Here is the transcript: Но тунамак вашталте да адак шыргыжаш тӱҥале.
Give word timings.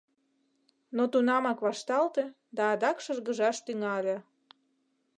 Но 0.95 1.03
тунамак 1.11 1.59
вашталте 1.65 2.23
да 2.55 2.63
адак 2.73 2.97
шыргыжаш 3.03 3.57
тӱҥале. 3.65 4.17